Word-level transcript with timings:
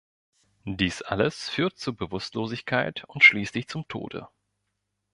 Dies 0.65 1.03
alles 1.03 1.47
führt 1.47 1.77
zu 1.77 1.93
Bewusstlosigkeit 1.95 3.03
und 3.05 3.23
schließlich 3.23 3.67
zum 3.67 3.87
Tode. 3.87 4.27